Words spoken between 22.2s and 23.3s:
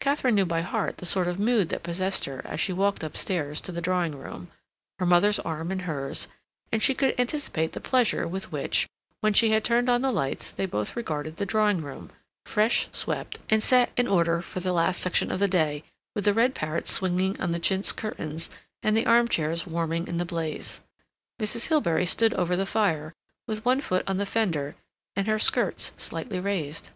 over the fire,